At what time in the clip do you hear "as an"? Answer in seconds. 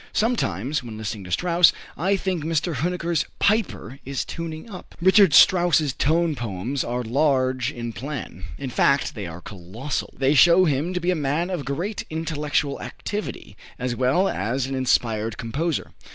14.27-14.73